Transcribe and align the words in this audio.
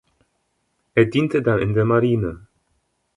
Er 0.95 1.05
diente 1.05 1.43
dann 1.43 1.59
in 1.59 1.75
der 1.75 1.85
Marine. 1.85 2.47